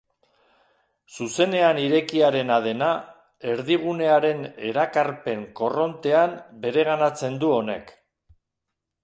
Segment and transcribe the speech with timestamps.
[1.17, 2.87] Zuzenean irekiarena dena,
[3.51, 6.35] erdigunearen erakarpen korrontean
[6.67, 7.95] bereganatzen du honek.